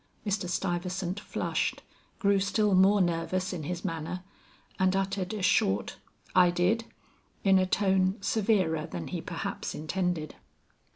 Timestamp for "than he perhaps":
8.87-9.75